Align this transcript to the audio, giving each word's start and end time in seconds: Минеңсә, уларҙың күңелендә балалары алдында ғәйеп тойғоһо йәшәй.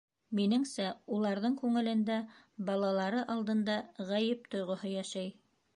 Минеңсә, 0.37 0.87
уларҙың 1.17 1.57
күңелендә 1.59 2.17
балалары 2.71 3.23
алдында 3.37 3.79
ғәйеп 4.13 4.53
тойғоһо 4.57 4.97
йәшәй. 4.97 5.37